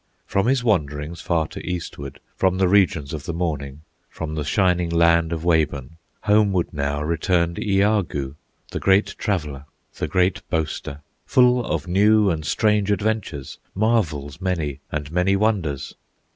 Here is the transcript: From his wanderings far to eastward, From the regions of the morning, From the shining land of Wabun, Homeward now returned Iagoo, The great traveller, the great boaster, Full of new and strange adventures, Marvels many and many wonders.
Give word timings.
From 0.25 0.47
his 0.47 0.63
wanderings 0.63 1.21
far 1.21 1.47
to 1.49 1.63
eastward, 1.63 2.19
From 2.35 2.57
the 2.57 2.67
regions 2.67 3.13
of 3.13 3.25
the 3.25 3.35
morning, 3.35 3.81
From 4.09 4.33
the 4.33 4.43
shining 4.43 4.89
land 4.89 5.31
of 5.31 5.43
Wabun, 5.43 5.97
Homeward 6.23 6.73
now 6.73 7.03
returned 7.03 7.59
Iagoo, 7.59 8.33
The 8.71 8.79
great 8.79 9.15
traveller, 9.19 9.65
the 9.99 10.07
great 10.07 10.41
boaster, 10.49 11.01
Full 11.27 11.63
of 11.63 11.87
new 11.87 12.31
and 12.31 12.43
strange 12.43 12.89
adventures, 12.89 13.59
Marvels 13.75 14.41
many 14.41 14.79
and 14.91 15.11
many 15.11 15.35
wonders. 15.35 15.93